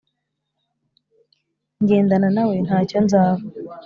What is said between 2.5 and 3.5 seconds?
ntacyo nzaba